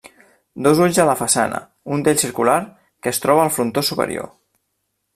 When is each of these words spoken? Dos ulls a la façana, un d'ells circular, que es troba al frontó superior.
Dos 0.67 0.79
ulls 0.85 0.99
a 1.03 1.05
la 1.09 1.15
façana, 1.19 1.59
un 1.97 2.03
d'ells 2.07 2.25
circular, 2.27 2.57
que 3.05 3.15
es 3.15 3.23
troba 3.27 3.45
al 3.49 3.55
frontó 3.59 3.85
superior. 3.93 4.31